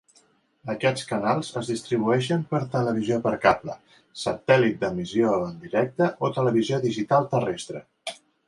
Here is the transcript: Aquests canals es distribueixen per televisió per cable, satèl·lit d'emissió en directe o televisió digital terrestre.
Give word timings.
Aquests 0.73 1.03
canals 1.09 1.51
es 1.61 1.67
distribueixen 1.71 2.45
per 2.55 2.61
televisió 2.73 3.19
per 3.27 3.35
cable, 3.45 3.75
satèl·lit 4.25 4.81
d'emissió 4.83 5.37
en 5.51 5.63
directe 5.67 6.11
o 6.29 6.35
televisió 6.41 6.85
digital 6.91 7.33
terrestre. 7.37 7.89